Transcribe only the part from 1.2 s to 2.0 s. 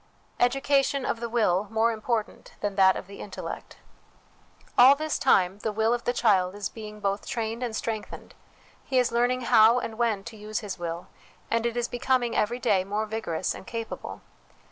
Will more